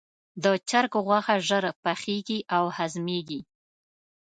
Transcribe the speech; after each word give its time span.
د 0.43 0.45
چرګ 0.69 0.93
غوښه 1.05 1.35
ژر 1.47 1.63
پخیږي 1.83 2.39
او 2.55 2.63
هضمېږي. 2.77 3.39